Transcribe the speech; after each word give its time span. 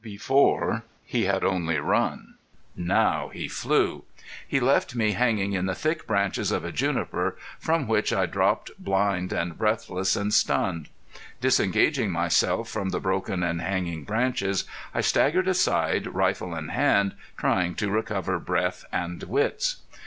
Before 0.03 0.81
he 1.05 1.25
had 1.25 1.43
only 1.43 1.77
run 1.77 2.33
now 2.75 3.27
he 3.31 3.47
flew! 3.47 4.03
He 4.47 4.59
left 4.59 4.95
me 4.95 5.11
hanging 5.11 5.53
in 5.53 5.67
the 5.67 5.75
thick 5.75 6.07
branches 6.07 6.51
of 6.51 6.65
a 6.65 6.71
juniper, 6.71 7.37
from 7.59 7.87
which 7.87 8.11
I 8.11 8.25
dropped 8.25 8.71
blind 8.79 9.31
and 9.31 9.55
breathless 9.59 10.15
and 10.15 10.33
stunned. 10.33 10.89
Disengaging 11.39 12.09
myself 12.09 12.67
from 12.67 12.89
the 12.89 12.99
broken 12.99 13.43
and 13.43 13.61
hanging 13.61 14.03
branches 14.03 14.63
I 14.91 15.01
staggered 15.01 15.47
aside, 15.47 16.07
rifle 16.07 16.55
in 16.55 16.69
hand, 16.69 17.13
trying 17.37 17.75
to 17.75 17.91
recover 17.91 18.39
breath 18.39 18.83
and 18.91 19.21
wits. 19.21 19.83